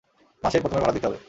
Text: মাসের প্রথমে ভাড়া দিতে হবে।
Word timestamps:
মাসের 0.43 0.61
প্রথমে 0.61 0.81
ভাড়া 0.81 0.93
দিতে 0.93 1.07
হবে। 1.07 1.19